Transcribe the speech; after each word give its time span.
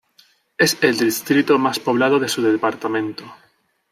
Es 0.57 0.79
el 0.81 0.97
distrito 0.97 1.59
más 1.59 1.77
poblado 1.79 2.17
de 2.17 2.27
su 2.27 2.41
departamento. 2.41 3.23